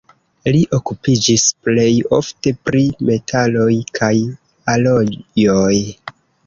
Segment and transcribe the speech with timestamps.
[0.53, 1.91] Li okupiĝis plej
[2.21, 4.13] ofte pri metaloj kaj
[4.77, 5.75] alojoj.